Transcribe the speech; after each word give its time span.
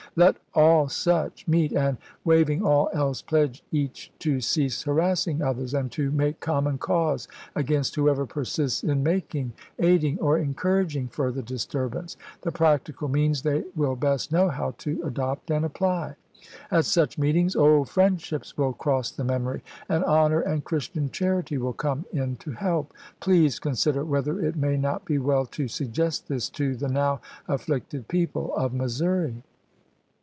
Let 0.17 0.35
all 0.53 0.89
such 0.89 1.47
meet, 1.47 1.71
and, 1.71 1.95
waiving 2.25 2.63
all 2.65 2.89
else, 2.91 3.21
pledge 3.21 3.63
each 3.71 4.11
to 4.19 4.41
cease 4.41 4.83
harassing 4.83 5.41
others, 5.41 5.73
and 5.73 5.89
to 5.93 6.11
make 6.11 6.41
common 6.41 6.77
cause 6.79 7.29
against 7.55 7.95
whoever 7.95 8.25
persists 8.25 8.83
in 8.83 9.03
making, 9.03 9.53
aid 9.79 10.03
ing, 10.03 10.19
or 10.19 10.37
encouraging 10.37 11.07
further 11.07 11.41
disturbance. 11.41 12.17
The 12.41 12.51
practical 12.51 13.07
means 13.07 13.41
they 13.43 13.63
will 13.73 13.95
best 13.95 14.33
know 14.33 14.49
how 14.49 14.71
to 14.79 15.01
adopt 15.05 15.49
and 15.49 15.63
apply. 15.63 16.17
At 16.69 16.83
such 16.83 17.17
meetings 17.17 17.55
old 17.55 17.87
friendships 17.87 18.57
will 18.57 18.73
cross 18.73 19.11
the 19.11 19.23
memory, 19.23 19.63
and 19.87 20.03
honor 20.03 20.41
and 20.41 20.61
Christian 20.65 21.09
charity 21.09 21.57
will 21.57 21.71
come 21.71 22.03
in 22.11 22.35
to 22.37 22.51
help. 22.51 22.93
Please 23.21 23.59
consider 23.59 24.03
whether 24.03 24.41
it 24.45 24.57
may 24.57 24.75
not 24.75 25.05
be 25.05 25.19
well 25.19 25.45
to 25.45 25.69
suggest 25.69 26.27
this 26.27 26.49
to 26.49 26.75
the 26.75 26.89
now 26.89 27.21
afflicted 27.47 28.09
people 28.09 28.53
of 28.57 28.73
Missouri. 28.73 29.41